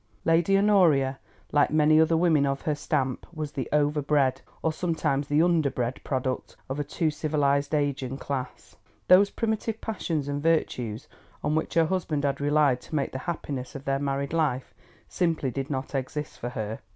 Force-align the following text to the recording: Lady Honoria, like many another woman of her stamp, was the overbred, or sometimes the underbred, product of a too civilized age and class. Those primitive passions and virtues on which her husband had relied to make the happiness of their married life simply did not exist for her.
Lady 0.25 0.57
Honoria, 0.57 1.19
like 1.51 1.69
many 1.69 1.97
another 1.97 2.17
woman 2.17 2.43
of 2.43 2.61
her 2.63 2.73
stamp, 2.73 3.27
was 3.31 3.51
the 3.51 3.69
overbred, 3.71 4.41
or 4.63 4.73
sometimes 4.73 5.27
the 5.27 5.43
underbred, 5.43 6.01
product 6.03 6.55
of 6.71 6.79
a 6.79 6.83
too 6.83 7.11
civilized 7.11 7.75
age 7.75 8.01
and 8.01 8.19
class. 8.19 8.75
Those 9.07 9.29
primitive 9.29 9.79
passions 9.79 10.27
and 10.27 10.41
virtues 10.41 11.07
on 11.43 11.53
which 11.53 11.75
her 11.75 11.85
husband 11.85 12.23
had 12.23 12.41
relied 12.41 12.81
to 12.81 12.95
make 12.95 13.11
the 13.11 13.19
happiness 13.29 13.75
of 13.75 13.85
their 13.85 13.99
married 13.99 14.33
life 14.33 14.73
simply 15.07 15.51
did 15.51 15.69
not 15.69 15.93
exist 15.93 16.39
for 16.39 16.49
her. 16.49 16.79